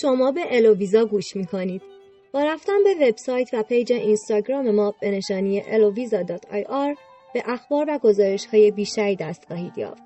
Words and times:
شما 0.00 0.32
به 0.32 0.56
الوویزا 0.56 1.04
گوش 1.04 1.36
می 1.36 1.46
کنید. 1.46 1.82
با 2.32 2.44
رفتن 2.44 2.84
به 2.84 3.08
وبسایت 3.08 3.48
و 3.52 3.62
پیج 3.62 3.92
اینستاگرام 3.92 4.70
ما 4.70 4.94
به 5.00 5.10
نشانی 5.10 5.62
eloviza.ir 5.62 6.96
به 7.34 7.42
اخبار 7.46 7.86
و 7.88 7.98
گزارش 7.98 8.46
های 8.46 8.70
بیشتری 8.70 9.16
دست 9.16 9.44
خواهید 9.44 9.78
یافت. 9.78 10.02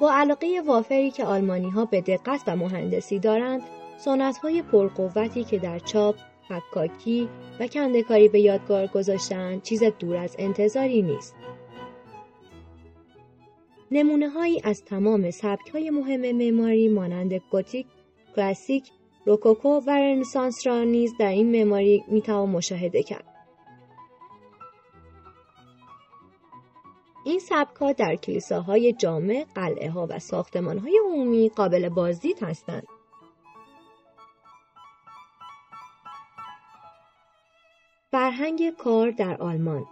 با 0.00 0.12
علاقه 0.12 0.62
وافری 0.66 1.10
که 1.10 1.24
آلمانی 1.24 1.70
ها 1.70 1.84
به 1.84 2.00
دقت 2.00 2.40
و 2.46 2.56
مهندسی 2.56 3.18
دارند، 3.18 3.62
سنت 3.98 4.38
های 4.38 4.62
پرقوتی 4.62 5.44
که 5.44 5.58
در 5.58 5.78
چاپ، 5.78 6.16
حکاکی 6.48 7.28
و 7.60 7.66
کندکاری 7.66 8.28
به 8.28 8.40
یادگار 8.40 8.86
گذاشتن 8.86 9.60
چیز 9.60 9.82
دور 9.82 10.16
از 10.16 10.36
انتظاری 10.38 11.02
نیست. 11.02 11.34
نمونه 13.90 14.28
هایی 14.28 14.60
از 14.64 14.84
تمام 14.84 15.30
سبک 15.30 15.70
های 15.70 15.90
مهم 15.90 16.32
معماری 16.32 16.88
مانند 16.88 17.32
گوتیک، 17.32 17.86
کلاسیک، 18.36 18.90
روکوکو 19.26 19.80
و 19.80 19.90
رنسانس 19.90 20.66
را 20.66 20.84
نیز 20.84 21.14
در 21.18 21.30
این 21.30 21.50
معماری 21.50 22.04
می‌توان 22.08 22.48
مشاهده 22.48 23.02
کرد. 23.02 23.24
این 27.24 27.38
سبکها 27.38 27.92
در 27.92 28.16
کلیساهای 28.16 28.92
جامع، 28.92 29.46
قلعه 29.54 29.90
ها 29.90 30.06
و 30.10 30.18
ساختمان 30.18 30.78
های 30.78 31.00
عمومی 31.04 31.48
قابل 31.48 31.88
بازدید 31.88 32.42
هستند. 32.42 32.86
فرهنگ 38.10 38.70
کار 38.76 39.10
در 39.10 39.36
آلمان 39.42 39.86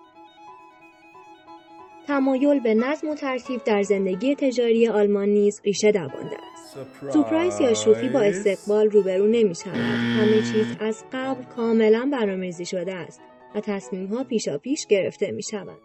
تمایل 2.07 2.61
به 2.61 2.75
نظم 2.75 3.09
و 3.09 3.15
ترتیب 3.15 3.65
در 3.65 3.83
زندگی 3.83 4.35
تجاری 4.35 4.89
آلمان 4.89 5.29
نیز 5.29 5.61
ریشه 5.65 5.93
دوانده 5.93 6.37
است. 6.53 6.79
سپرایز 7.11 7.61
یا 7.61 7.75
شوخی 7.75 8.09
با 8.09 8.21
استقبال 8.21 8.91
روبرو 8.91 9.27
نمی 9.27 9.55
شود. 9.55 9.77
همه 9.77 10.43
چیز 10.53 10.77
از 10.81 11.05
قبل 11.13 11.43
کاملا 11.43 12.09
برنامه‌ریزی 12.13 12.65
شده 12.65 12.95
است 12.95 13.21
و 13.55 13.61
تصمیم 13.61 14.07
ها 14.07 14.25
پیشا 14.25 14.59
پیش 14.59 14.87
گرفته 14.87 15.31
می 15.31 15.43
شود. 15.43 15.79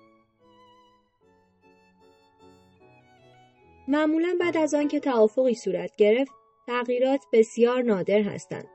معمولا 3.87 4.37
بعد 4.39 4.57
از 4.57 4.73
آنکه 4.73 4.99
توافقی 4.99 5.53
صورت 5.53 5.91
گرفت، 5.97 6.31
تغییرات 6.67 7.21
بسیار 7.33 7.81
نادر 7.81 8.21
هستند. 8.21 8.67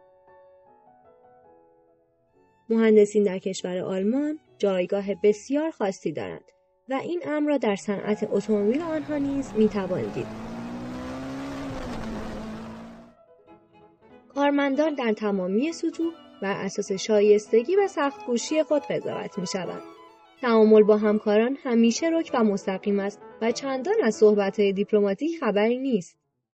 مهندسین 2.68 3.22
در 3.22 3.38
کشور 3.38 3.78
آلمان 3.78 4.38
جایگاه 4.58 5.06
بسیار 5.22 5.70
خاصی 5.70 6.12
دارند 6.12 6.44
و 6.88 6.94
این 6.94 7.22
امر 7.26 7.48
را 7.48 7.58
در 7.58 7.76
صنعت 7.76 8.28
اتومبیل 8.32 8.82
آنها 8.82 9.18
نیز 9.18 9.52
می‌توان 9.56 10.02
دید. 10.02 10.26
کارمندان 14.34 14.94
در 14.94 15.12
تمامی 15.12 15.72
سطوح 15.72 16.12
بر 16.42 16.64
اساس 16.64 16.92
شایستگی 16.92 17.76
و 17.76 17.88
سختگوشی 17.88 18.62
خود 18.62 18.82
قضاوت 18.82 19.38
می 19.38 19.46
شوند. 19.46 19.82
تعامل 20.40 20.82
با 20.82 20.96
همکاران 20.96 21.56
همیشه 21.62 22.06
رک 22.06 22.30
و 22.34 22.44
مستقیم 22.44 23.00
است 23.00 23.20
و 23.42 23.52
چندان 23.52 23.94
از 24.02 24.14
صحبتهای 24.14 24.72
دیپلماتیک 24.72 25.40
خبری 25.40 25.78
نیست. 25.78 26.16